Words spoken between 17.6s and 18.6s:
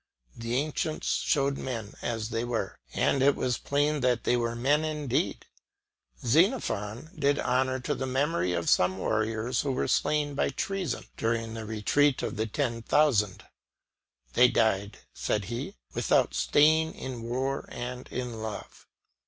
and in